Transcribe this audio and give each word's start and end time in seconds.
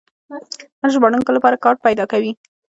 دا 0.79 0.85
د 0.89 0.91
ژباړونکو 0.93 1.35
لپاره 1.37 1.61
کار 1.63 1.75
پیدا 1.85 2.05
کوي. 2.11 2.31